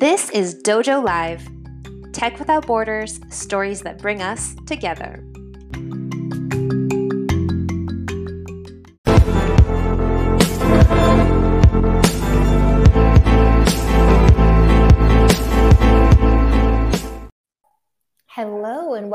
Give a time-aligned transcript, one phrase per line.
[0.00, 1.46] This is Dojo Live
[2.14, 5.22] Tech Without Borders, stories that bring us together.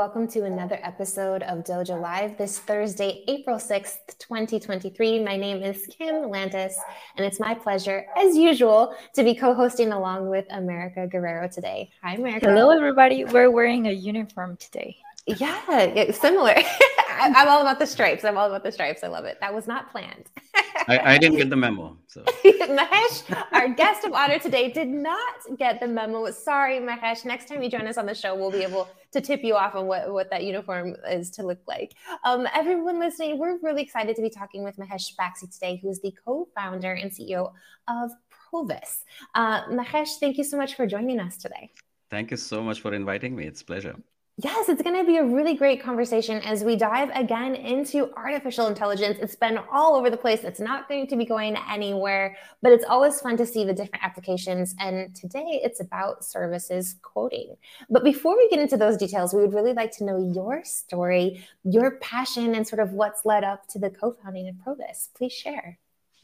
[0.06, 5.24] Welcome to another episode of Dojo Live this Thursday, April 6th, 2023.
[5.24, 6.74] My name is Kim Lantis,
[7.16, 11.90] and it's my pleasure, as usual, to be co hosting along with America Guerrero today.
[12.04, 12.46] Hi, America.
[12.46, 13.24] Hello, everybody.
[13.24, 14.96] We're wearing a uniform today.
[15.26, 16.54] Yeah, similar.
[17.10, 18.24] I'm all about the stripes.
[18.24, 19.02] I'm all about the stripes.
[19.02, 19.38] I love it.
[19.40, 20.30] That was not planned.
[20.88, 21.96] I, I, didn't get the memo.
[22.06, 26.30] So Mahesh, our guest of honor today, did not get the memo.
[26.30, 27.24] Sorry, Mahesh.
[27.24, 29.74] Next time you join us on the show, we'll be able to tip you off
[29.74, 31.94] on what, what that uniform is to look like.
[32.24, 36.00] Um, everyone listening, we're really excited to be talking with Mahesh Baxi today, who is
[36.00, 37.52] the co-founder and CEO
[37.88, 39.02] of Provus.
[39.34, 41.72] Uh, Mahesh, thank you so much for joining us today.
[42.10, 43.46] Thank you so much for inviting me.
[43.46, 43.96] It's a pleasure.
[44.38, 48.66] Yes, it's going to be a really great conversation as we dive again into artificial
[48.66, 49.18] intelligence.
[49.18, 50.44] It's been all over the place.
[50.44, 54.04] It's not going to be going anywhere, but it's always fun to see the different
[54.04, 54.74] applications.
[54.78, 57.56] And today it's about services quoting.
[57.88, 61.42] But before we get into those details, we would really like to know your story,
[61.64, 65.08] your passion, and sort of what's led up to the co founding of Provus.
[65.16, 65.78] Please share.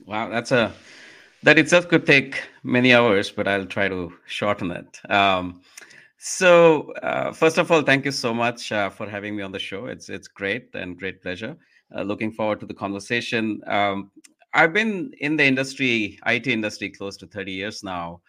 [0.05, 0.71] Wow, that's a
[1.45, 5.11] that itself could take many hours, but I'll try to shorten it.
[5.11, 5.63] Um,
[6.25, 9.59] so, uh, first of all, thank you so much uh, for having me on the
[9.59, 9.87] show.
[9.87, 11.57] It's it's great and great pleasure.
[11.93, 13.61] Uh, looking forward to the conversation.
[13.67, 14.13] Um,
[14.55, 18.21] I've been in the industry, IT industry, close to 30 years now,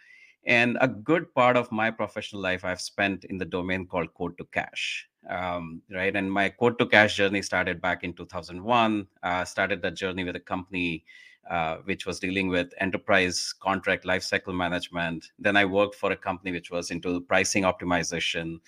[0.48, 4.40] and a good part of my professional life I've spent in the domain called quote
[4.40, 5.08] to cash.
[5.30, 9.08] Um, right, and my quote to cash journey started back in 2001.
[9.22, 11.06] Uh, started that journey with a company
[11.50, 15.32] uh, which was dealing with enterprise contract lifecycle management.
[15.40, 18.60] Then I worked for a company which was into pricing optimization.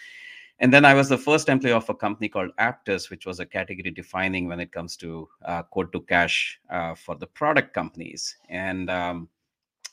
[0.60, 3.46] And then I was the first employee of a company called Apttus, which was a
[3.46, 8.38] category defining when it comes to uh, quote to cash uh, for the product companies.
[8.50, 9.28] And um,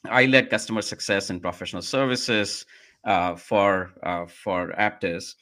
[0.08, 2.66] I led customer success and professional services
[3.04, 5.34] uh, for uh, for Apttus.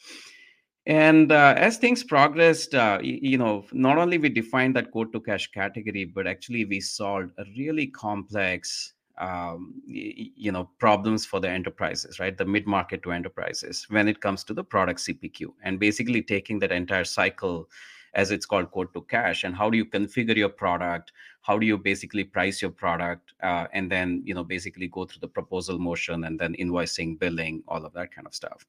[0.86, 5.20] And uh, as things progressed, uh, you, know, not only we defined that quote to
[5.20, 11.50] cash category, but actually we solved a really complex, um, you know, problems for the
[11.50, 12.36] enterprises, right?
[12.36, 16.58] The mid market to enterprises when it comes to the product CPQ, and basically taking
[16.60, 17.68] that entire cycle,
[18.14, 21.12] as it's called, quote to cash, and how do you configure your product?
[21.42, 25.20] How do you basically price your product, uh, and then you know, basically go through
[25.20, 28.64] the proposal motion, and then invoicing, billing, all of that kind of stuff.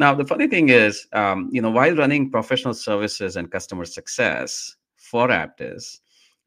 [0.00, 4.74] Now, the funny thing is, um, you know, while running professional services and customer success
[4.96, 6.00] for Apttus,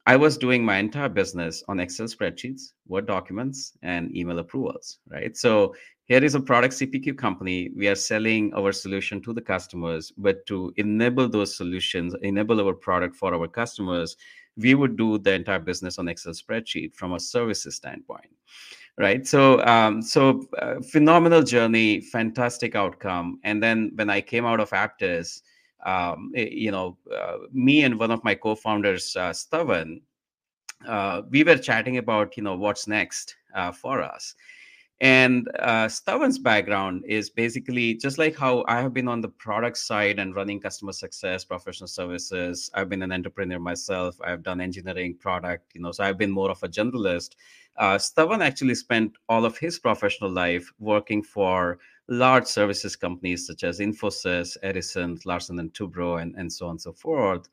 [0.07, 5.37] I was doing my entire business on Excel spreadsheets, Word documents, and email approvals, right?
[5.37, 5.75] So
[6.05, 7.69] here is a product CPQ company.
[7.75, 12.73] We are selling our solution to the customers, but to enable those solutions, enable our
[12.73, 14.17] product for our customers,
[14.57, 18.31] we would do the entire business on Excel spreadsheet from a services standpoint
[18.97, 24.59] right so um, so uh, phenomenal journey fantastic outcome and then when i came out
[24.59, 25.41] of apttus
[25.85, 30.01] um, it, you know uh, me and one of my co-founders uh, Stavan,
[30.87, 34.35] uh, we were chatting about you know what's next uh, for us
[35.03, 39.77] and uh, Stavan's background is basically just like how I have been on the product
[39.77, 42.71] side and running customer success, professional services.
[42.73, 44.15] I've been an entrepreneur myself.
[44.23, 47.31] I've done engineering, product, you know, so I've been more of a generalist.
[47.78, 53.63] Uh, Stavan actually spent all of his professional life working for large services companies such
[53.63, 57.47] as Infosys, Edison, Larsen and Toubro, and, and so on and so forth.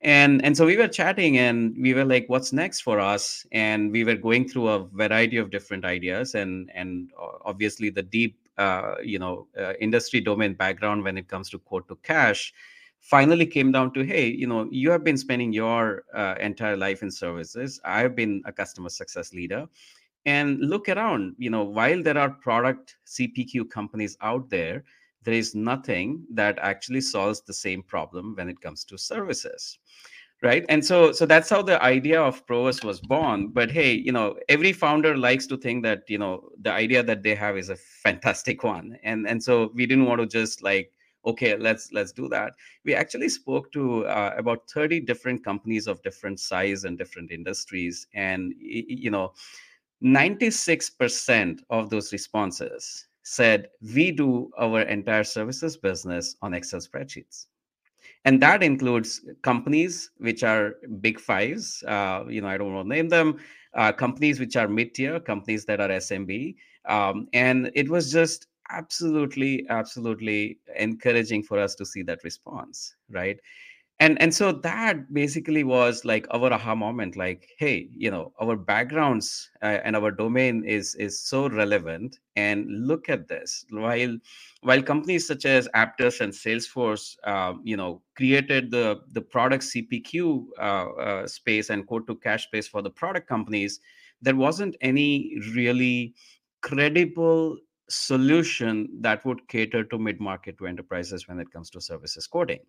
[0.00, 3.44] And and so we were chatting and we were like what's next for us?
[3.50, 7.10] And we were going through a variety of different ideas and and
[7.44, 11.88] obviously the deep uh, you know uh, industry domain background when it comes to quote
[11.88, 12.52] to cash
[13.00, 17.02] finally came down to hey you know you have been spending your uh, entire life
[17.02, 17.80] in services.
[17.84, 19.66] I've been a customer success leader.
[20.26, 24.84] And look around you know while there are product cpq companies out there
[25.22, 29.78] there is nothing that actually solves the same problem when it comes to services.
[30.42, 30.64] Right?
[30.68, 33.48] And so so that's how the idea of Provus was born.
[33.48, 37.22] But hey you know every founder likes to think that you know the idea that
[37.22, 38.98] they have is a fantastic one.
[39.02, 40.92] And and so we didn't want to just like
[41.28, 42.54] okay let's let's do that.
[42.84, 48.06] We actually spoke to uh, about 30 different companies of different size and different industries
[48.14, 49.32] and you know
[50.02, 57.46] 96% of those responses said we do our entire services business on excel spreadsheets.
[58.24, 62.94] And that includes companies which are big fives uh, you know i don't want to
[62.96, 63.38] name them
[63.74, 66.54] uh, companies which are mid-tier companies that are smb
[66.86, 73.38] um, and it was just absolutely absolutely encouraging for us to see that response right?
[74.00, 78.56] And and so that basically was like our aha moment like hey you know our
[78.56, 83.64] backgrounds uh, and our domain is is so relevant and look at this.
[83.70, 84.16] While
[84.62, 90.44] while companies such as apttus and salesforce um, you know created the the product cpq
[90.58, 93.80] uh, uh, space and quote to cash space for the product companies
[94.22, 96.14] there wasn't any really
[96.60, 97.56] credible
[97.88, 102.60] solution that would cater to mid market to enterprises when it comes to services quoting.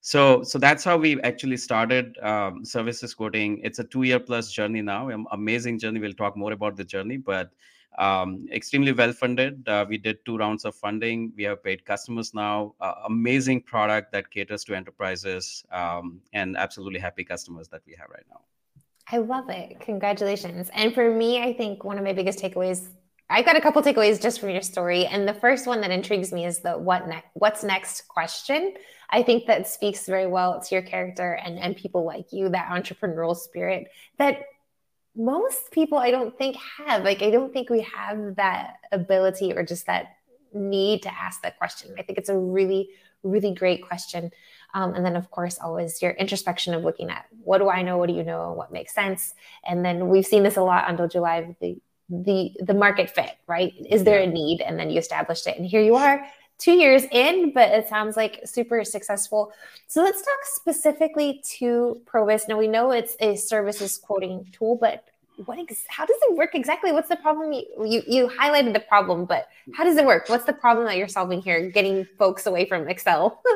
[0.00, 3.60] So so that's how we actually started um, services quoting.
[3.62, 5.10] It's a two year plus journey now.
[5.32, 6.00] Amazing journey.
[6.00, 7.50] We'll talk more about the journey but
[7.98, 11.32] um, extremely well funded uh, we did two rounds of funding.
[11.34, 12.74] We have paid customers now.
[12.80, 18.10] Uh, amazing product that caters to enterprises um, and absolutely happy customers that we have
[18.10, 18.40] right now.
[19.10, 19.80] I love it.
[19.80, 20.70] Congratulations.
[20.74, 22.90] And for me i think one of my biggest takeaways
[23.28, 26.32] I got a couple takeaways just from your story, and the first one that intrigues
[26.32, 28.74] me is the what next, what's next question.
[29.10, 32.68] I think that speaks very well to your character and and people like you, that
[32.68, 33.88] entrepreneurial spirit
[34.18, 34.42] that
[35.16, 37.02] most people I don't think have.
[37.02, 40.16] Like I don't think we have that ability or just that
[40.52, 41.94] need to ask that question.
[41.98, 42.90] I think it's a really
[43.22, 44.30] really great question.
[44.74, 47.98] Um, and then, of course, always your introspection of looking at what do I know,
[47.98, 49.34] what do you know, what makes sense.
[49.66, 51.78] And then we've seen this a lot on Dojo Live, the
[52.08, 53.72] the the market fit right?
[53.90, 54.60] Is there a need?
[54.60, 56.24] And then you established it and here you are
[56.58, 59.52] two years in but it sounds like super successful.
[59.88, 62.48] So let's talk specifically to provus.
[62.48, 65.04] Now we know it's a services quoting tool but
[65.44, 66.92] what ex- how does it work exactly?
[66.92, 67.52] What's the problem?
[67.52, 70.28] You, you you highlighted the problem but how does it work?
[70.28, 73.42] What's the problem that you're solving here getting folks away from excel?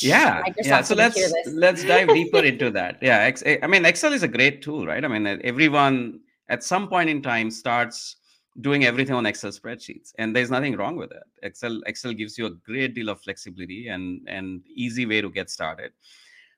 [0.00, 2.96] Yeah yeah so let's let's dive deeper into that.
[3.02, 3.30] Yeah
[3.62, 5.04] i mean excel is a great tool right?
[5.04, 8.16] I mean everyone at some point in time starts
[8.60, 11.22] doing everything on excel spreadsheets and there's nothing wrong with it.
[11.42, 15.50] Excel excel gives you a great deal of flexibility and and easy way to get
[15.50, 15.92] started.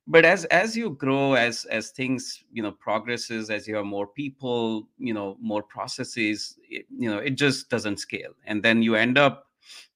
[0.07, 4.07] But as as you grow as as things you know progresses as you have more
[4.07, 8.33] people you know more processes it, you know it just doesn't scale.
[8.45, 9.47] And then you end up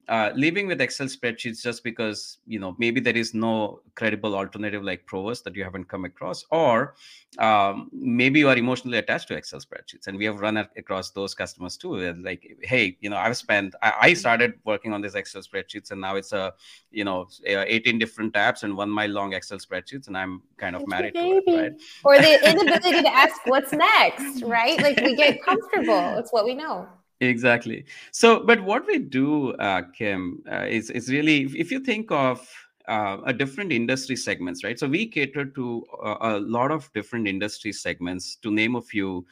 [0.09, 4.83] uh, leaving with Excel spreadsheets just because you know maybe there is no credible alternative
[4.83, 6.95] like Provus that you haven't come across, or
[7.39, 11.35] um, maybe you are emotionally attached to Excel spreadsheets, and we have run across those
[11.35, 12.15] customers too.
[12.23, 16.01] like, hey, you know, I've spent I, I, started working on these Excel spreadsheets, and
[16.01, 16.55] now it's a
[16.91, 20.89] you know 18 different tabs and one mile long Excel spreadsheets, and I'm kind of
[20.89, 21.73] married to it, right?
[22.05, 24.81] Or the inability to ask what's next, right?
[24.81, 26.17] Like we get comfortable.
[26.19, 26.89] It's what we know
[27.21, 27.85] exactly.
[28.13, 32.49] So but what we do uh, kim uh, is is really if you think of
[32.87, 34.79] uh, a different industry segments right?
[34.79, 39.27] So we cater to a, a, lot of different industry segments to name a few.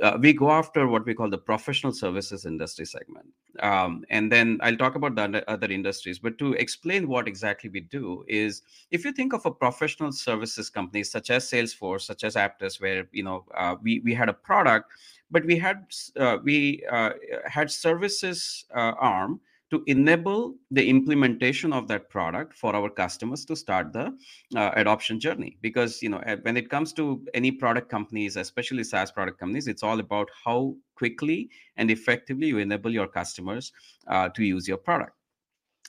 [0.00, 3.26] Uh, we go after what we call the professional services industry segment.
[3.60, 7.80] Um, and then i'll talk about the other industries but to explain what exactly we
[7.80, 12.34] do is if you think of a professional services company such as salesforce such as
[12.34, 14.90] apttus where you know uh, we, we had a product
[15.32, 15.86] but we had
[16.16, 17.10] uh, we uh,
[17.46, 19.40] had services uh, arm
[19.70, 24.14] to enable the implementation of that product for our customers to start the
[24.54, 25.56] uh, adoption journey.
[25.62, 29.82] Because you know when it comes to any product companies especially saas product companies it's
[29.82, 33.72] all about how quickly and effectively you enable your customers
[34.06, 35.16] uh, to use your product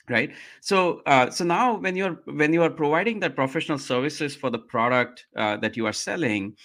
[0.08, 0.32] right?
[0.60, 4.58] So uh, so now when you're when you are providing that professional services for the
[4.58, 6.56] product that you are selling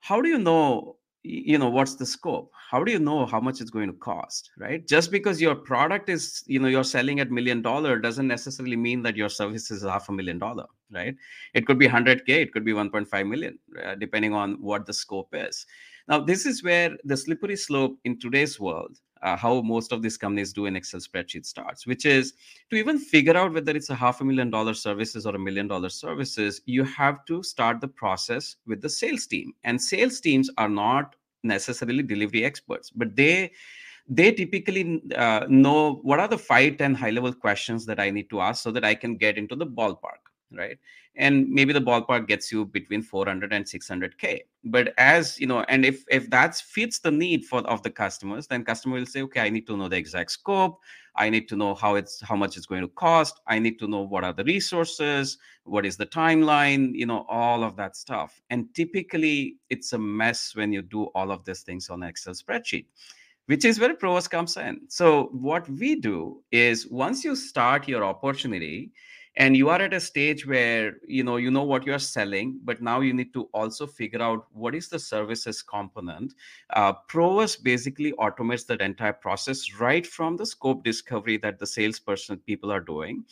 [0.00, 2.52] how do you know you know what's the scope?
[2.70, 4.86] How do you know how much it's going to cost right?
[4.86, 9.02] Just because your product is you know you're selling at million dollar doesn't necessarily mean
[9.02, 11.14] that your service is half a million dollar right?
[11.54, 15.28] It could be 100k it could be 1.5 million uh, depending on what the scope
[15.32, 15.66] is.
[16.08, 20.16] Now this is where the slippery slope in today's world uh, how most of these
[20.16, 22.34] companies do an Excel spreadsheet starts, which is
[22.70, 25.68] to even figure out whether it's a half a million dollar services or a million
[25.68, 29.52] dollar services, you have to start the process with the sales team.
[29.64, 33.52] And sales teams are not necessarily delivery experts, but they
[34.08, 38.28] they typically uh, know what are the five ten high level questions that I need
[38.30, 40.21] to ask so that I can get into the ballpark
[40.56, 40.78] right?
[41.16, 45.84] And maybe the ballpark gets you between 400 and 600k but as you know and
[45.84, 49.40] if if that fits the need for of the customers then customer will say okay
[49.40, 50.80] i need to know the exact scope.
[51.14, 53.40] I need to know how it's how much it's going to cost.
[53.46, 57.62] I need to know what are the resources what is the timeline you know all
[57.64, 58.40] of that stuff.
[58.48, 62.86] And typically it's a mess when you do all of these things on excel spreadsheet
[63.46, 64.80] which is where Provus comes in.
[64.88, 68.92] So what we do is once you start your opportunity,
[69.36, 72.60] and you are at a stage where you know you know what you are selling
[72.64, 76.34] but now you need to also figure out what is the services component
[76.70, 82.36] uh, Provus basically automates that entire process right from the scope discovery that the salesperson
[82.38, 83.24] people are doing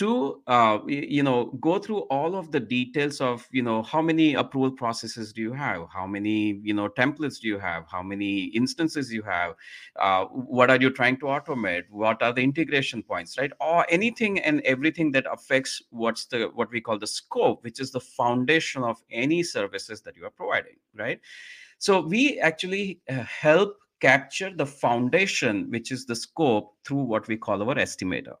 [0.00, 4.32] to uh, you know go through all of the details of you know how many
[4.32, 5.82] approval processes do you have?
[5.92, 7.84] How many you know templates do you have?
[7.86, 9.54] How many instances you have?
[9.96, 11.84] Uh, what are you trying to automate?
[11.90, 13.52] What are the integration points right?
[13.60, 17.90] Or anything and everything that affects what's the what we call the scope which is
[17.90, 21.20] the foundation of any services that you are providing right?
[21.78, 27.36] So we actually uh, help capture the foundation which is the scope through what we
[27.36, 28.36] call our estimator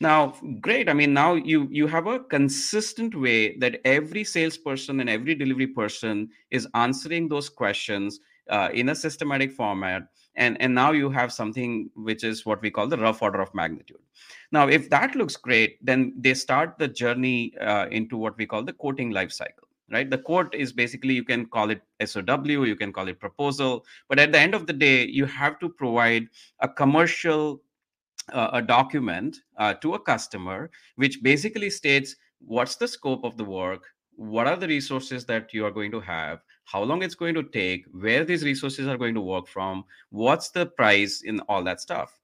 [0.00, 0.88] now great.
[0.88, 5.66] I mean now you you have a consistent way that every salesperson and every delivery
[5.66, 8.20] person is answering those questions
[8.50, 10.08] uh, in a systematic format.
[10.36, 13.54] And and now you have something which is what we call the rough order of
[13.54, 14.02] magnitude.
[14.52, 18.62] Now if that looks great then they start the journey uh, into what we call
[18.62, 20.08] the quoting life cycle right?
[20.10, 24.18] The quote is basically you can call it sow you can call it proposal but
[24.18, 26.28] at the end of the day you have to provide
[26.60, 27.62] a commercial
[28.32, 33.44] uh, a document uh, to a customer which basically states what's the scope of the
[33.44, 33.84] work?
[34.16, 36.40] What are the resources that you are going to have?
[36.64, 37.84] How long it's going to take?
[37.92, 39.84] Where these resources are going to work from?
[40.10, 41.22] What's the price?
[41.22, 42.18] in all that stuff.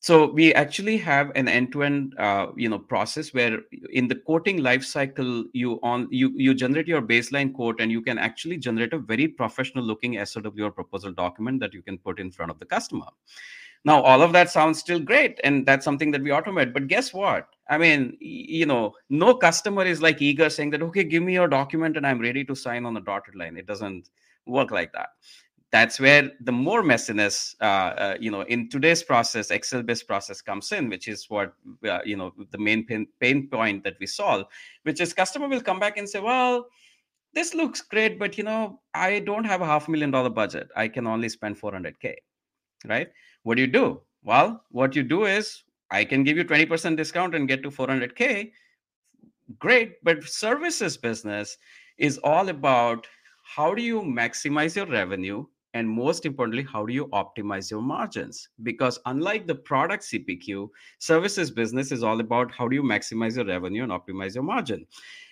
[0.00, 4.84] So we actually have an end-to-end uh, you know process where in the quoting life
[4.84, 8.98] cycle you on you you generate your baseline quote and you can actually generate a
[8.98, 12.66] very professional looking sow or proposal document that you can put in front of the
[12.66, 13.06] customer
[13.86, 16.74] now, all of that sounds still great, and that's something that we automate.
[16.74, 17.48] But guess what?
[17.70, 21.46] I mean, you know, no customer is like eager saying that, okay, give me your
[21.46, 23.56] document and I'm ready to sign on the dotted line.
[23.56, 24.10] It doesn't
[24.44, 25.10] work like that.
[25.70, 30.72] That's where the more messiness, uh, uh, you know, in today's process, Excel-based process comes
[30.72, 31.54] in, which is what
[31.88, 34.46] uh, you know the main pain, pain point that we solve,
[34.82, 36.66] which is customer will come back and say, well,
[37.34, 40.70] this looks great, but you know, I don't have a half million dollar budget.
[40.74, 42.14] I can only spend 400k,
[42.86, 43.08] right?
[43.46, 44.00] What do you do?
[44.24, 45.62] Well, what you do is
[45.92, 48.50] I can give you 20% discount and get to 400K.
[49.60, 50.02] Great.
[50.02, 51.56] But services business
[51.96, 53.06] is all about
[53.44, 58.48] how do you maximize your revenue and most importantly how do you optimize your margins
[58.64, 63.44] because unlike the product cpq services business is all about how do you maximize your
[63.44, 64.86] revenue and optimize your margin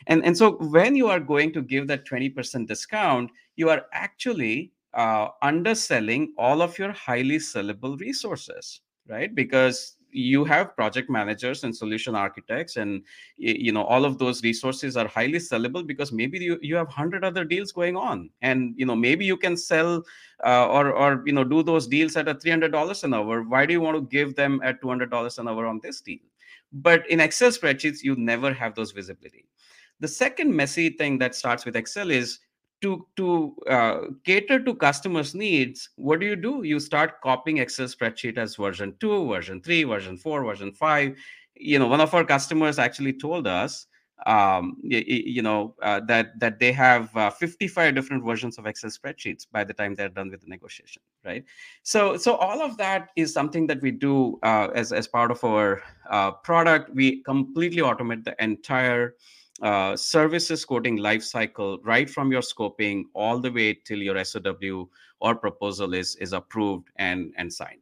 [0.06, 4.72] and and so when you are going to give that 20% discount you are actually
[4.94, 9.34] uh, underselling all of your highly sellable resources right?
[9.34, 13.02] Because you have project managers and solution architects and
[13.36, 17.24] you know all of those resources are highly sellable because maybe you, you have 100
[17.24, 18.30] other deals going on.
[18.40, 20.04] And you know maybe you can sell
[20.44, 23.42] uh, or or you know do those deals at a $300 an hour.
[23.42, 26.20] Why do you want to give them at $200 an hour on this deal?
[26.72, 29.46] But in excel spreadsheets you never have those visibility.
[30.00, 32.38] The second messy thing that starts with excel is
[32.84, 36.62] to to uh, cater to customers needs what do you do?
[36.64, 41.16] You start copying excel spreadsheet as version 2 version 3 version 4 version 5
[41.56, 43.86] you know one of our customers actually told us
[44.26, 48.90] um, you, you know uh, that that they have uh, 55 different versions of excel
[48.90, 51.44] spreadsheets by the time they're done with the negotiation right?
[51.82, 55.42] So so all of that is something that we do uh, as as part of
[55.42, 56.94] our uh, product.
[56.94, 59.14] We completely automate the entire
[59.62, 64.88] uh, services quoting life cycle right from your scoping all the way till your SOW
[65.20, 67.80] or proposal is is approved and and signed.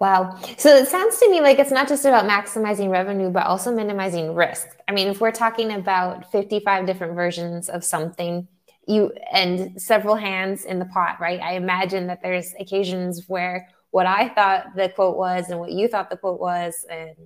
[0.00, 0.38] Wow.
[0.56, 4.34] So it sounds to me like it's not just about maximizing revenue, but also minimizing
[4.34, 4.66] risk.
[4.88, 8.48] I mean, if we're talking about 55 different versions of something,
[8.86, 11.38] you and several hands in the pot, right?
[11.40, 15.86] I imagine that there's occasions where what I thought the quote was and what you
[15.86, 17.16] thought the quote was and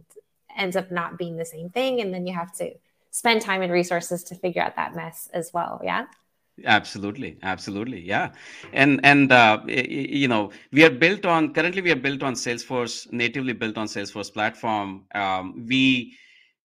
[0.56, 2.00] ends up not being the same thing.
[2.00, 2.72] And then you have to
[3.14, 5.80] spend time and resources to figure out that mess as well.
[5.84, 6.06] Yeah.
[6.64, 8.30] Absolutely, absolutely, yeah,
[8.72, 13.12] and and uh, you know we are built on currently we are built on Salesforce
[13.12, 15.04] natively built on Salesforce platform.
[15.16, 16.16] Um, we,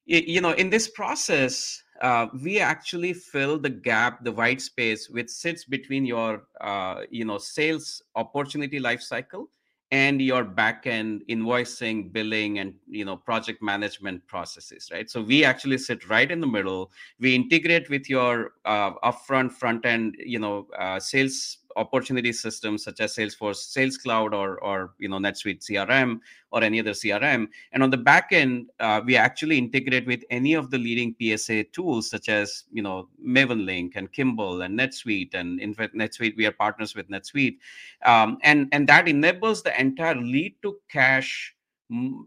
[0.05, 5.29] you know, in this process, uh, we actually fill the gap, the white space, which
[5.29, 9.49] sits between your uh, you know sales opportunity life cycle
[9.91, 15.09] and your backend invoicing billing and you know project management processes right?
[15.09, 16.91] So we actually sit right in the middle.
[17.19, 22.99] We integrate with your uh, upfront front end you know uh, sales opportunity systems such
[22.99, 26.19] as Salesforce Sales Cloud or or you know NetSuite CRM
[26.51, 27.47] or any other CRM.
[27.71, 31.65] And on the back end, uh, we actually integrate with any of the leading PSA
[31.65, 35.33] tools such as you know Mavenlink and Kimble and NetSuite.
[35.33, 37.57] And in fact, NetSuite we are partners with NetSuite,
[38.05, 41.55] um, and and that enables the entire lead to cash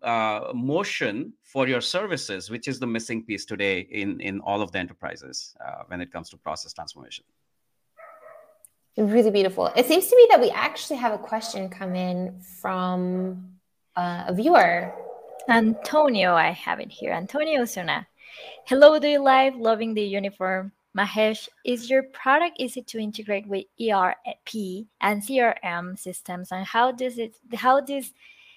[0.02, 4.72] uh, motion for your services, which is the missing piece today in, in all of
[4.72, 7.24] the enterprises uh, when it comes to process transformation.
[8.96, 9.66] Really beautiful.
[9.74, 13.52] It seems to me that we actually have a question come in from
[13.96, 14.92] uh, a viewer.
[15.48, 17.12] Antonio, I have it here.
[17.12, 18.06] Antonio Suna.
[18.66, 19.56] Hello, Dojo Live?
[19.56, 20.72] Loving the uniform.
[20.96, 27.16] Mahesh, is your product easy to integrate with ERP and CRM systems, and how does
[27.18, 28.12] it how does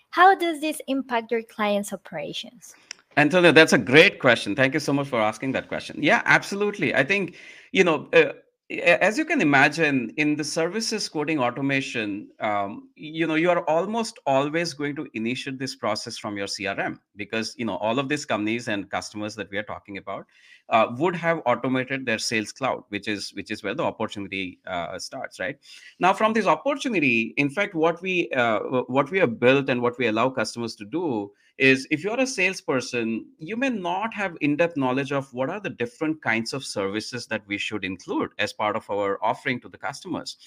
[0.09, 2.75] how does this impact your clients' operations?
[3.15, 4.53] Antonio, that's a great question.
[4.53, 6.03] Thank you so much for asking that question.
[6.03, 6.93] Yeah, absolutely.
[6.93, 7.35] I think
[7.71, 8.09] you know.
[8.11, 8.33] Uh,
[8.71, 14.17] as you can imagine in the services quoting automation um, you know you are almost
[14.25, 18.25] always going to initiate this process from your crm because you know all of these
[18.25, 20.25] companies and customers that we are talking about
[20.69, 24.97] uh, would have automated their sales cloud which is which is where the opportunity uh,
[24.97, 25.57] starts right?
[25.99, 29.99] Now from this opportunity in fact what we uh, what we have built and what
[29.99, 34.57] we allow customers to do is if you're a salesperson, you may not have in
[34.57, 38.51] depth knowledge of what are the different kinds of services that we should include as
[38.51, 40.37] part of our offering to the customers.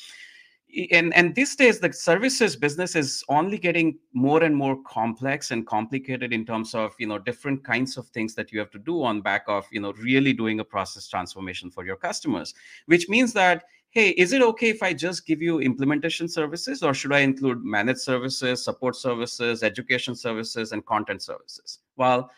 [0.90, 5.66] And, and these days, the services business is only getting more and more complex and
[5.66, 9.02] complicated in terms of you know different kinds of things that you have to do
[9.02, 12.52] on back of you know really doing a process transformation for your customers,
[12.84, 16.92] which means that hey, is it okay if I just give you implementation services or
[16.95, 21.80] should I include managed services, support services, education services, and content services?
[21.97, 22.30] Well,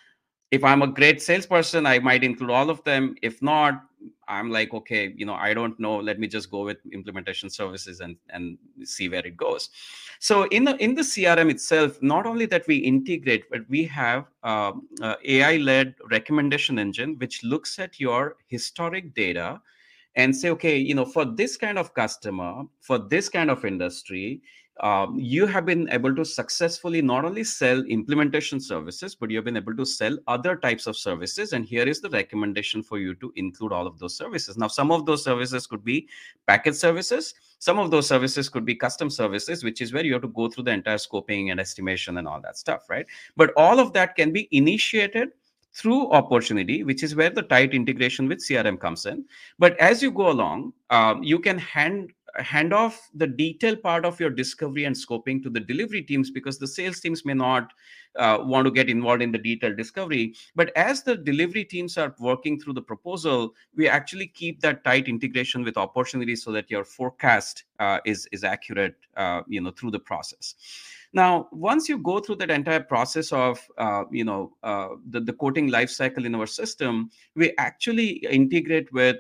[0.50, 3.14] if I'm a great salesperson, I might include all of them.
[3.22, 3.84] If not,
[4.26, 5.98] I'm like, okay, you know, I don't know.
[5.98, 9.70] Let me just go with implementation services and and see where it goes.
[10.18, 14.26] So in the in the CRM itself, not only that we integrate, but we have
[14.42, 19.60] um, uh, AI-led recommendation engine which looks at your historic data
[20.16, 24.42] and say, okay, you know, for this kind of customer, for this kind of industry,
[24.80, 29.56] um, you have been able to successfully not only sell implementation services, but you've been
[29.56, 31.52] able to sell other types of services.
[31.52, 34.56] And here is the recommendation for you to include all of those services.
[34.56, 36.08] Now, some of those services could be
[36.46, 37.34] package services.
[37.58, 40.48] Some of those services could be custom services, which is where you have to go
[40.48, 43.04] through the entire scoping and estimation and all that stuff, right?
[43.36, 45.28] But all of that can be initiated
[45.72, 49.24] through opportunity, which is where the tight integration with CRM comes in.
[49.58, 54.20] But as you go along, um, you can hand hand off the detail part of
[54.20, 57.72] your discovery and scoping to the delivery teams because the sales teams may not
[58.16, 62.14] uh, want to get involved in the detailed discovery but as the delivery teams are
[62.18, 66.84] working through the proposal we actually keep that tight integration with opportunities so that your
[66.84, 70.54] forecast uh, is is accurate uh, you know through the process
[71.12, 75.32] now, once you go through that entire process of, uh, you know, uh, the, the
[75.32, 79.18] quoting life cycle in our system, we actually integrate with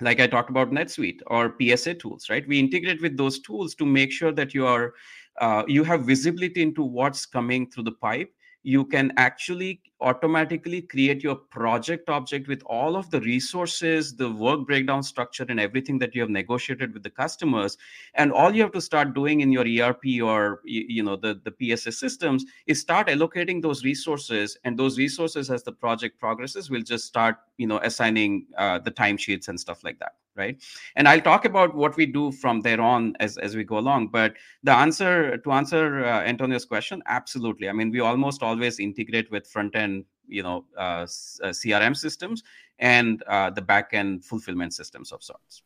[0.00, 2.46] like I talked about NetSuite or PSA tools, right?
[2.48, 4.94] We integrate with those tools to make sure that you are
[5.40, 8.32] uh, you have visibility into what's coming through the pipe
[8.64, 14.66] you can actually automatically create your project object with all of the resources the work
[14.66, 17.76] breakdown structure and everything that you have negotiated with the customers.
[18.14, 21.76] And all you have to start doing in your erp or you know the, the
[21.76, 26.82] psa systems is start allocating those resources and those resources as the project progresses will
[26.82, 30.62] just start you know assigning uh, the timesheets and stuff like that right
[30.96, 34.08] and i'll talk about what we do from there on as, as we go along
[34.08, 39.30] but the answer to answer uh, antonio's question absolutely i mean we almost always integrate
[39.30, 41.06] with front end you know uh,
[41.42, 42.42] uh crm systems
[42.78, 45.62] and uh, the back end fulfillment systems of sorts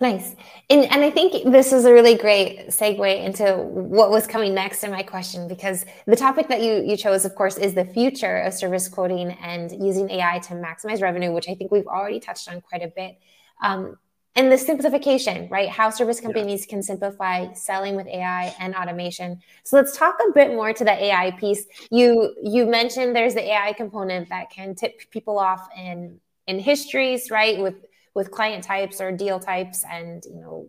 [0.00, 0.36] Nice.
[0.70, 4.84] And, and I think this is a really great segue into what was coming next
[4.84, 8.38] in my question, because the topic that you, you chose, of course, is the future
[8.38, 12.48] of service quoting and using AI to maximize revenue, which I think we've already touched
[12.48, 13.18] on quite a bit.
[13.60, 13.96] Um,
[14.38, 15.68] and the simplification, right?
[15.68, 16.70] How service companies yeah.
[16.70, 19.40] can simplify selling with AI and automation.
[19.64, 21.66] So let's talk a bit more to the AI piece.
[21.90, 27.32] You you mentioned there's the AI component that can tip people off in in histories,
[27.32, 27.58] right?
[27.58, 30.68] With with client types or deal types and you know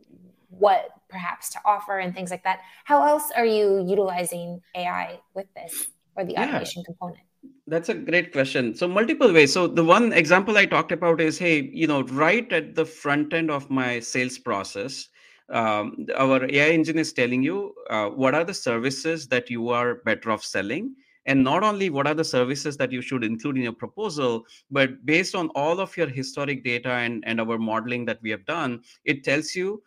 [0.49, 2.62] what perhaps to offer and things like that.
[2.86, 6.45] How else are you utilizing AI with this or the yeah.
[6.47, 7.28] automation component?
[7.69, 8.73] That's a great question.
[8.75, 9.53] So multiple ways.
[9.53, 13.34] So the one example I talked about is, hey, you know, right at the front
[13.34, 15.10] end of my sales process,
[15.49, 19.95] um, our AI engine is telling you uh, what are the services that you are
[20.05, 23.63] better off selling, and not only what are the services that you should include in
[23.63, 28.21] your proposal, but based on all of your historic data and and our modeling that
[28.21, 29.82] we have done, it tells you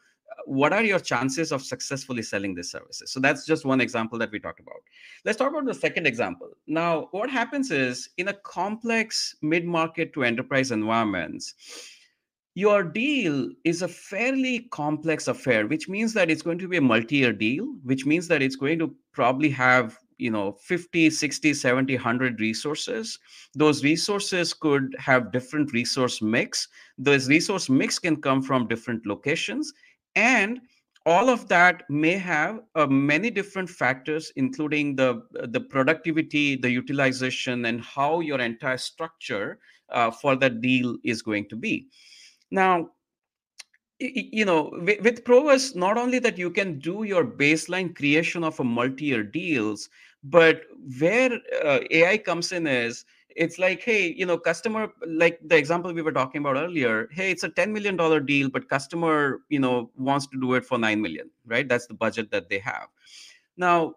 [0.46, 3.10] what are your chances of successfully selling these services?
[3.12, 4.82] So that's just one example that we talked about.
[5.24, 6.50] Let's talk about the second example.
[6.66, 11.54] Now what happens is in a complex mid-market to enterprise environments
[12.54, 16.82] your deal is a fairly complex affair which means that it's going to be a
[16.82, 21.94] multi-year deal which means that it's going to probably have you know 50 60 70
[21.96, 23.18] 100 resources.
[23.54, 26.68] Those resources could have different resource mix.
[26.96, 29.72] Those resource mix can come from different locations
[30.16, 30.60] and
[31.04, 37.64] all of that may have uh, many different factors including the the productivity the utilization
[37.64, 41.88] and how your entire structure uh, for that deal is going to be.
[42.50, 42.90] Now
[44.02, 48.64] you know with, with not only that you can do your baseline creation of a
[48.64, 49.88] multi-year deals
[50.24, 50.62] but
[50.98, 53.04] where uh, ai comes in is
[53.36, 57.30] it's like hey you know customer like the example we were talking about earlier hey
[57.30, 60.78] it's a 10 million dollar deal but customer you know wants to do it for
[60.78, 61.68] 9 million right?
[61.68, 62.88] That's the budget that they have.
[63.56, 63.96] Now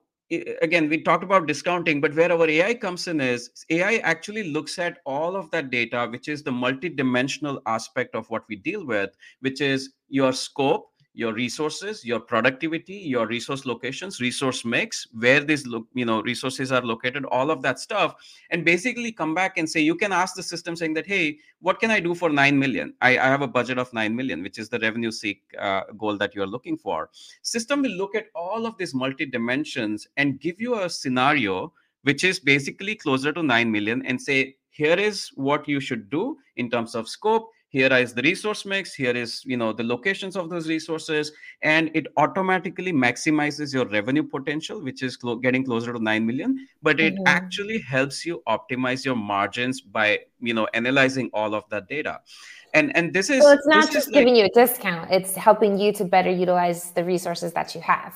[0.61, 4.79] again we talked about discounting but where our ai comes in is ai actually looks
[4.79, 9.11] at all of that data which is the multi-dimensional aspect of what we deal with
[9.41, 15.65] which is your scope your resources your productivity your resource locations resource mix where these
[15.65, 18.15] look you know resources are located all of that stuff
[18.51, 21.79] and basically come back and say you can ask the system saying that hey what
[21.79, 22.93] can i do for 9 million?
[23.01, 26.17] I, I have a budget of 9 million which is the revenue seek uh, goal
[26.17, 27.09] that you're looking for.
[27.41, 31.73] System will look at all of these multi dimensions and give you a scenario
[32.03, 36.37] which is basically closer to 9 million and say here is what you should do
[36.57, 38.93] in terms of scope here is the resource mix.
[38.93, 41.31] Here is you know the locations of those resources.
[41.61, 46.67] And it automatically maximizes your revenue potential which is clo- getting closer to 9 million.
[46.81, 47.27] But it mm-hmm.
[47.27, 52.21] actually helps you optimize your margins by you know analyzing all of that data.
[52.73, 55.11] And and this is so it's not just giving like, you a discount.
[55.11, 58.15] It's helping you to better utilize the resources that you have.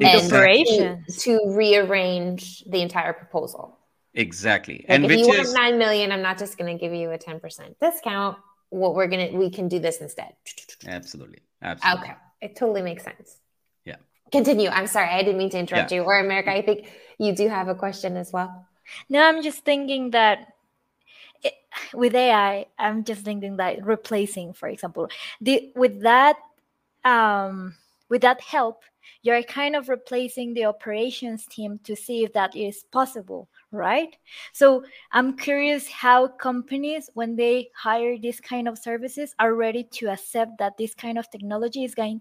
[0.00, 3.78] And to, to rearrange the entire proposal.
[4.14, 4.84] Exactly.
[4.88, 7.18] Like and if you want 9 million i'm not just going to give you a
[7.18, 8.36] 10% discount
[8.70, 10.34] what we're gonna we can do this instead.
[10.86, 11.40] Absolutely.
[11.62, 12.02] Absolutely.
[12.02, 12.14] Okay.
[12.40, 13.38] It totally makes sense.
[13.84, 13.96] Yeah.
[14.32, 14.68] Continue.
[14.68, 15.08] I'm sorry.
[15.08, 15.98] I didn't mean to interrupt yeah.
[15.98, 16.04] you.
[16.04, 18.66] Or america i think you do have a question as well.
[19.08, 20.52] No i'm just thinking that
[21.42, 21.54] it,
[21.92, 25.08] with ai i'm just thinking that replacing for example
[25.40, 26.36] the with that
[27.04, 27.74] um
[28.08, 28.82] with that help
[29.22, 34.16] you're kind of replacing the operations team to see if that is possible right
[34.52, 40.08] so i'm curious how companies when they hire this kind of services are ready to
[40.08, 42.20] accept that this kind of technology is going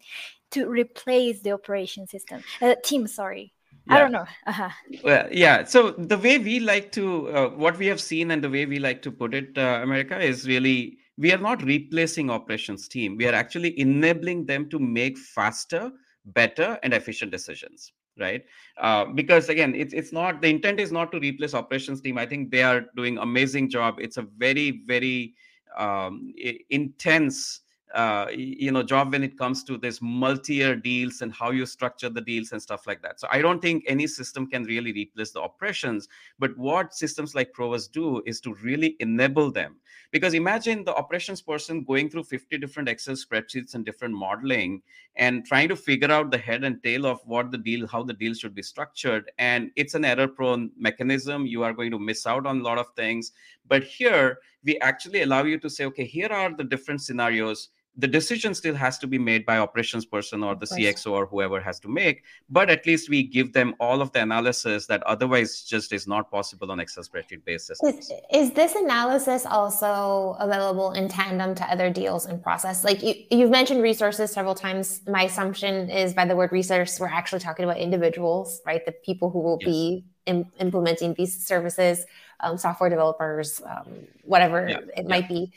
[0.52, 3.52] to replace the operation system uh, team sorry
[3.88, 3.96] yeah.
[3.96, 4.26] I don't know.
[4.48, 4.70] Uh-huh.
[5.04, 5.64] Well, yeah.
[5.64, 8.80] So the way we like to, uh, what we have seen, and the way we
[8.80, 13.16] like to put it, uh, America, is really we are not replacing operations team.
[13.16, 15.92] We are actually enabling them to make faster
[16.26, 18.46] better and efficient decisions right?
[18.78, 22.18] Uh, because again it's it's not the intent is not to replace operations team.
[22.18, 23.98] I think they are doing amazing job.
[24.00, 25.36] It's a very very
[25.78, 26.34] um,
[26.70, 27.62] intense
[27.94, 32.10] uh, you know job when it comes to this multi-year deals and how you structure
[32.10, 33.20] the deals and stuff like that.
[33.20, 37.54] So i don't think any system can really replace the operations but what systems like
[37.54, 39.76] provus do is to really enable them.
[40.12, 44.82] Because imagine the operations person going through 50 different excel spreadsheets and different modeling
[45.16, 48.14] and trying to figure out the head and tail of what the deal how the
[48.14, 51.46] deal should be structured and it's an error prone mechanism.
[51.46, 53.32] You are going to miss out on a lot of things.
[53.68, 58.08] But here we actually allow you to say okay here are the different scenarios the
[58.08, 61.80] decision still has to be made by operations person or the cxo or whoever has
[61.80, 65.94] to make but at least we give them all of the analysis that otherwise just
[65.94, 71.56] is not possible on excel spreadsheet basis is, is, this analysis also available in tandem
[71.56, 76.14] to other deals in process like you, you've mentioned resources several times my assumption is
[76.14, 79.68] by the word resource we're actually talking about individuals right the people who will yes.
[79.68, 82.06] be Im- implementing these services
[82.42, 83.88] um, software developers um,
[84.24, 84.78] whatever yeah.
[84.78, 85.02] it yeah.
[85.04, 85.52] might be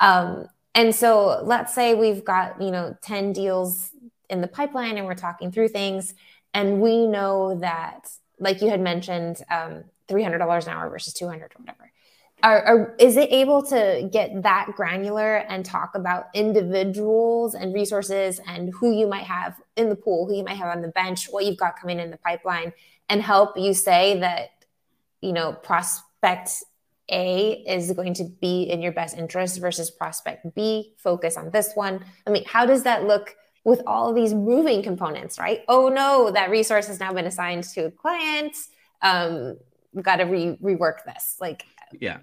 [0.00, 3.90] um, and so let's say we've got, you know, 10 deals
[4.30, 6.14] in the pipeline and we're talking through things.
[6.54, 11.48] And we know that, like you had mentioned, um, $300 an hour versus 200 or
[11.58, 11.90] whatever.
[12.42, 18.40] Are, are, is it able to get that granular and talk about individuals and resources
[18.46, 21.28] and who you might have in the pool, who you might have on the bench,
[21.30, 22.72] what you've got coming in the pipeline,
[23.08, 24.48] and help you say that,
[25.20, 26.64] you know, prospect
[27.12, 30.94] a is going to be in your best interest versus prospect B.
[30.98, 32.04] Focus on this one.
[32.26, 35.60] I mean, how does that look with all these moving components, right?
[35.68, 38.56] Oh no, that resource has now been assigned to a client.
[39.02, 39.58] Um,
[39.92, 41.36] we've got to re- rework this.
[41.40, 41.64] Like,
[42.00, 42.18] yeah.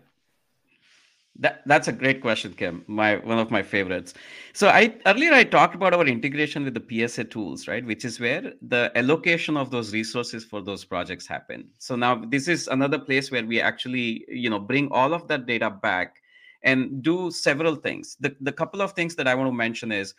[1.42, 2.84] That, that's a great question, Kim.
[2.88, 4.14] My one of my favorites.
[4.52, 7.86] So I earlier I talked about our integration with the PSA tools, right?
[7.86, 11.70] Which is where the allocation of those resources for those projects happen.
[11.78, 15.46] So now this is another place where we actually, you know, bring all of that
[15.46, 16.18] data back
[16.64, 18.18] and do several things.
[18.20, 20.14] The the couple of things that I want to mention is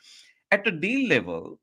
[0.51, 1.59] at a deal level,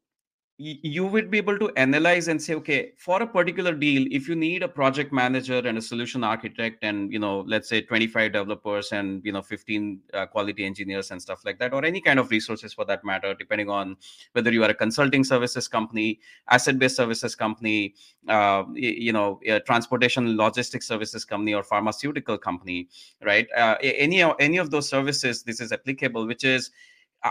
[0.59, 4.35] you would be able to analyze and say okay for a particular deal if you
[4.35, 8.91] need a project manager and a solution architect and you know let's say 25 developers
[8.91, 12.31] and you know 15 uh, quality engineers and stuff like that or any kind of
[12.31, 13.95] resources for that matter depending on
[14.31, 17.93] whether you are a consulting services company asset based services company
[18.27, 22.87] uh, you know transportation logistics services company or pharmaceutical company
[23.23, 23.47] right?
[23.55, 26.71] Uh, any any of those services this is applicable which is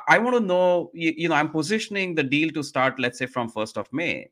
[0.08, 3.26] I want to know, you, you, know, I'm positioning the deal to start, let's say,
[3.26, 4.30] from 1st of May.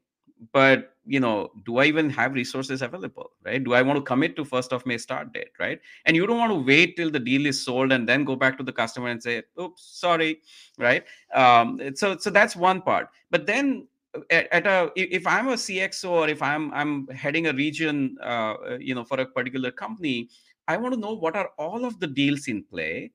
[0.53, 3.63] But, you know, do I even have resources available, right?
[3.63, 5.81] Do I want to commit to 1st of May start date, right?
[6.05, 8.59] And you don't want to wait till the deal is sold and then go back
[8.59, 10.41] to the customer and say, oops, sorry,
[10.77, 11.05] right?
[11.33, 13.09] Um, so, so that's one part.
[13.31, 13.87] But then
[14.31, 18.55] at, at, a if i'm a cxo or if i'm i'm heading a region uh,
[18.79, 20.29] you know for a particular company
[20.69, 23.11] i want to know what are all of the deals in play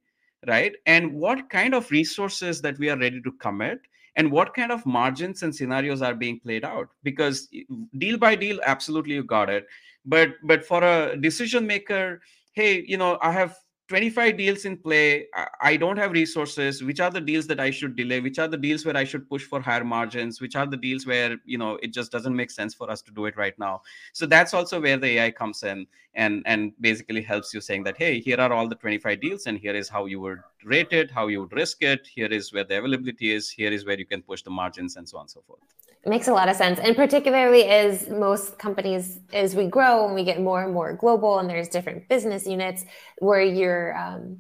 [0.48, 0.74] right?
[0.86, 3.80] And what kind of resources that we are ready to commit
[4.16, 6.90] and what kind of margins and scenarios are being played out?
[7.04, 7.50] Because
[7.98, 9.68] deal by deal absolutely you got it.
[10.06, 12.22] But but for a decision maker
[12.54, 13.56] hey you know i have
[13.90, 15.26] 25 deals in play
[15.62, 16.84] i don't have resources.
[16.84, 18.20] Which are the deals that i should delay?
[18.20, 20.40] Which are the deals where i should push for higher margins?
[20.40, 23.12] Which are the deals where you know it just doesn't make sense for us to
[23.12, 23.82] do it right now?
[24.14, 27.98] So that's also where the ai comes in and and basically helps you saying that
[27.98, 31.10] hey here are all the 25 deals and here is how you would rate it
[31.10, 32.08] how you would risk it.
[32.08, 33.50] Here is where the availability is.
[33.50, 36.10] Here is where you can push the margins and so on and so forth it
[36.10, 36.80] makes a lot of sense.
[36.80, 41.40] And particularly as most companies, as we grow and we get more and more global
[41.40, 42.86] and there's different business units
[43.20, 44.40] where you're, um,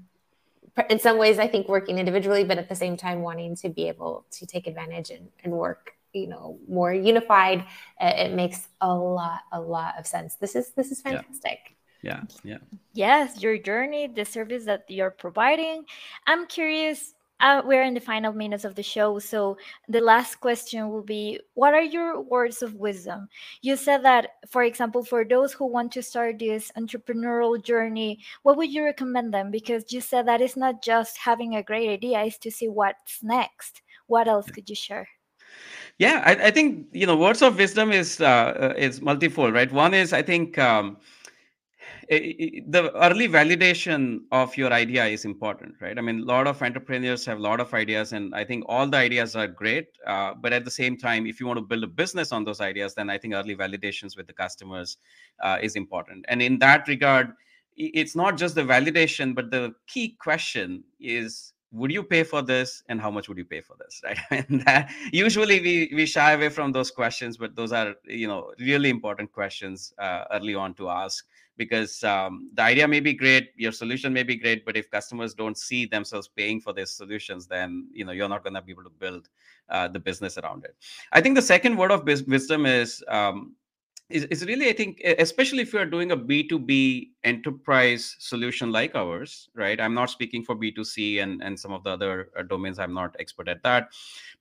[0.89, 3.89] in some ways, I think working individually, but at the same time wanting to be
[3.89, 7.65] able to take advantage and, and work, you know, more unified.
[7.99, 10.35] It makes a lot, a lot of sense.
[10.35, 11.75] This is, this is fantastic.
[12.01, 12.21] Yeah.
[12.43, 12.59] yeah.
[12.71, 12.77] yeah.
[12.93, 15.83] Yes, your journey, the service that you're providing.
[16.25, 19.19] I'm curious uh, we're in the final minutes of the show.
[19.19, 23.29] So the last question will be What are your words of wisdom?
[23.61, 28.57] You said that, for example, for those who want to start this entrepreneurial journey, what
[28.57, 29.51] would you recommend them?
[29.51, 33.23] Because you said that it's not just having a great idea, it's to see what's
[33.23, 33.81] next.
[34.07, 35.07] What else could you share?
[35.97, 39.71] Yeah, I, I think you know words of wisdom is uh, uh is multifold, right?
[39.71, 40.97] One is I think um,
[42.09, 45.97] the early validation of your idea is important right?
[45.97, 48.87] I mean a lot of entrepreneurs have a lot of ideas and i think all
[48.87, 51.83] the ideas are great uh, but at the same time if you want to build
[51.83, 54.97] a business on those ideas then i think early validations with the customers
[55.41, 56.25] uh, is important.
[56.27, 57.33] And in that regard
[57.77, 62.83] it's not just the validation but the key question is would you pay for this
[62.89, 64.49] and how much would you pay for this right?
[64.49, 68.51] And that, usually we we shy away from those questions but those are you know
[68.59, 71.25] really important questions uh, early on to ask
[71.59, 75.35] because um, the idea may be great your solution may be great but if customers
[75.35, 78.71] don't see themselves paying for these solutions then you know you're not going to be
[78.71, 79.29] able to build
[79.69, 80.75] uh, the business around it.
[81.11, 83.55] I think the second word of wisdom is um,
[84.09, 89.49] is, is really i think especially if you're doing a b2b enterprise solution like ours
[89.53, 89.79] right?
[89.79, 93.15] I'm not speaking for b2c and and some of the other uh, domains i'm not
[93.19, 93.89] expert at that.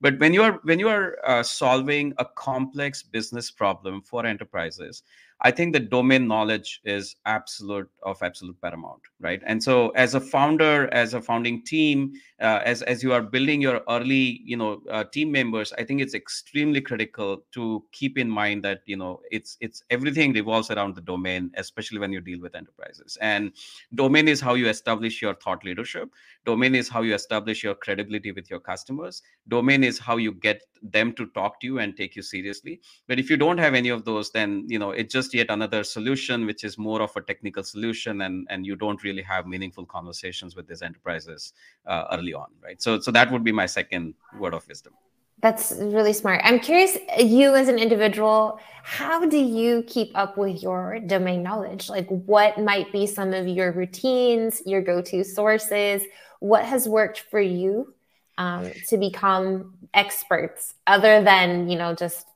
[0.00, 5.02] But when you are when you are uh, solving a complex business problem for enterprises
[5.40, 9.40] I think the domain knowledge is absolute of absolute paramount, right?
[9.46, 13.61] And so, as a founder, as a founding team, uh, as as you are building
[13.61, 18.29] your early, you know, uh, team members, I think it's extremely critical to keep in
[18.29, 22.40] mind that you know it's it's everything revolves around the domain, especially when you deal
[22.40, 23.16] with enterprises.
[23.20, 23.53] And
[23.94, 26.11] domain is how you establish your thought leadership.
[26.46, 29.22] Domain is how you establish your credibility with your customers.
[29.46, 32.81] Domain is how you get them to talk to you and take you seriously.
[33.07, 35.51] But if you don't have any of those, then you know it just just yet
[35.51, 39.47] another solution which is more of a technical solution and and you don't really have
[39.47, 41.53] meaningful conversations with these enterprises
[41.87, 42.81] uh, early on right?
[42.81, 44.95] So so that would be my second word of wisdom.
[45.41, 46.41] That's really smart.
[46.43, 51.88] I'm curious you as an individual how do you keep up with your domain knowledge?
[51.88, 56.03] Like what might be some of your routines your go-to sources?
[56.41, 57.95] What has worked for you
[58.38, 62.27] um, to become experts other than you know just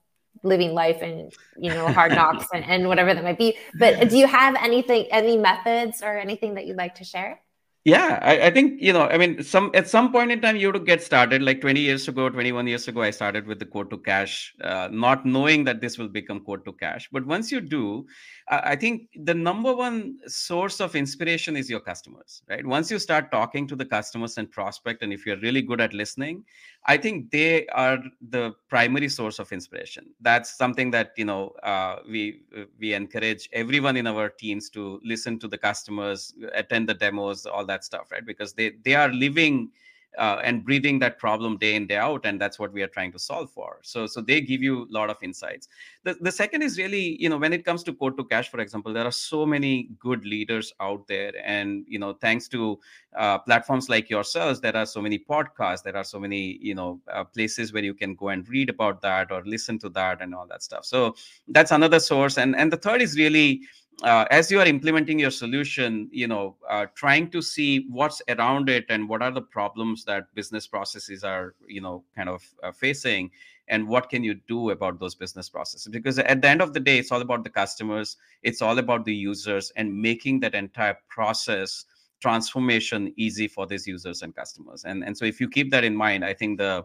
[0.42, 3.56] living life and you know hard knocks and, and whatever that might be.
[3.78, 7.40] But do you have anything any methods or anything that you'd like to share?
[7.84, 10.68] Yeah I, I, think you know i mean some at some point in time you
[10.68, 11.42] have to get started.
[11.42, 14.88] Like 20 years ago 21 years ago i started with the quote to cash uh,
[14.92, 17.08] not knowing that this will become quote to cash.
[17.10, 18.06] But once you do
[18.48, 22.66] I think the number one source of inspiration is your customers, right?
[22.66, 25.92] Once you start talking to the customers and prospect, and if you're really good at
[25.92, 26.44] listening,
[26.86, 27.98] I think they are
[28.30, 30.06] the primary source of inspiration.
[30.20, 32.42] That's something that you know uh, we
[32.80, 37.64] we encourage everyone in our teams to listen to the customers, attend the demos, all
[37.66, 38.26] that stuff, right?
[38.26, 39.70] Because they they are living
[40.18, 43.12] uh, and breathing that problem day in day out and that's what we are trying
[43.12, 43.78] to solve for.
[43.82, 45.68] So so they give you a lot of insights.
[46.04, 48.60] The, the second is really you know when it comes to quote to cash for
[48.60, 51.32] example there are so many good leaders out there.
[51.44, 52.78] And you know thanks to
[53.16, 57.00] uh, platforms like yourselves there are so many podcasts there are so many you know
[57.12, 60.34] uh, places where you can go and read about that or listen to that and
[60.34, 60.84] all that stuff.
[60.84, 61.14] So
[61.48, 62.38] that's another source.
[62.38, 63.62] And and the third is really
[64.02, 68.68] uh, as you are implementing your solution you know uh, trying to see what's around
[68.68, 72.72] it and what are the problems that business processes are you know kind of uh,
[72.72, 73.30] facing
[73.68, 75.86] and what can you do about those business processes?
[75.90, 79.04] Because at the end of the day it's all about the customers it's all about
[79.04, 81.84] the users and making that entire process
[82.22, 85.94] transformation easy for these users and customers and and so if you keep that in
[85.94, 86.84] mind i think the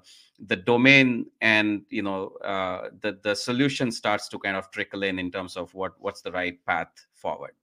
[0.52, 2.21] the domain and you know
[2.54, 6.21] uh, the the solution starts to kind of trickle in in terms of what what's
[6.21, 7.54] the right path forward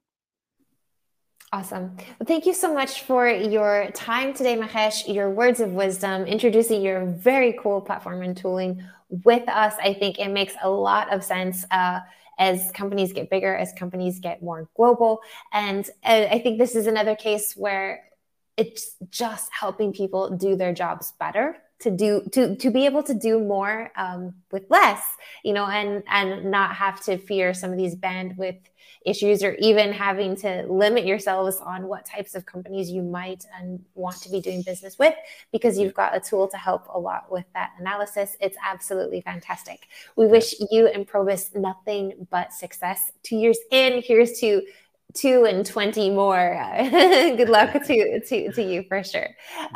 [1.52, 1.96] Awesome.
[2.18, 6.82] Well, thank you so much for your time today, Mahesh, your words of wisdom, introducing
[6.82, 9.74] your very cool platform and tooling with us.
[9.80, 11.64] I think it makes a lot of sense.
[11.70, 12.00] Uh,
[12.38, 15.20] as companies get bigger, as companies get more global.
[15.52, 18.04] And I think this is another case where
[18.56, 23.14] it's just helping people do their jobs better to do to to be able to
[23.14, 25.02] do more um, with less
[25.42, 28.60] you know and and not have to fear some of these bandwidth
[29.04, 33.84] issues or even having to limit yourselves on what types of companies you might and
[33.94, 35.14] want to be doing business with
[35.52, 38.36] because you've got a tool to help a lot with that analysis.
[38.40, 39.88] It's absolutely fantastic.
[40.16, 43.12] We wish you and Provus nothing but success.
[43.22, 44.62] Two years in, here's to
[45.14, 46.58] two and 20 more.
[46.90, 49.28] Good luck to, to, to you for sure.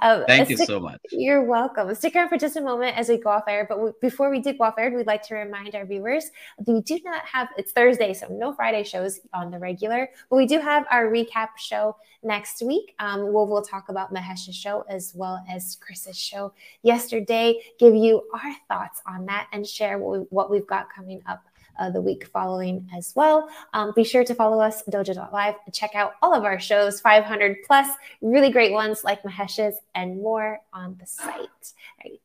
[0.03, 1.01] Um, Thank you stick, so much.
[1.11, 1.95] You're welcome.
[1.95, 3.67] Stick around for just a moment as we go off air.
[3.69, 6.73] But we, before we do go off air, we'd like to remind our viewers that
[6.73, 10.47] we do not have, it's Thursday, so no Friday shows on the regular, but we
[10.47, 12.95] do have our recap show next week.
[12.99, 18.23] Um, we'll, we'll talk about Mahesh's show as well as Chris's show yesterday, give you
[18.35, 21.45] our thoughts on that and share what, we, what we've got coming up
[21.79, 23.49] uh, the week following as well.
[23.75, 27.59] Um, be sure to follow us, dojo.live, and check out all of our shows, 500
[27.67, 27.89] plus,
[28.21, 31.49] really great ones like Mahesh's and more on the site.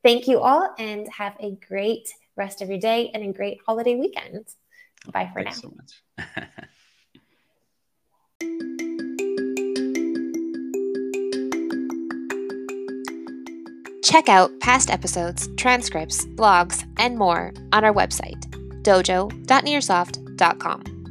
[0.04, 3.96] thank you all and have a great rest of your day and a great holiday
[3.96, 4.46] weekend.
[5.12, 5.70] Bye for Thanks now.
[5.70, 6.50] so much.
[14.14, 18.46] Check out past episodes, transcripts, blogs, and more on our website,
[18.84, 21.03] dojo.nearsoft.com.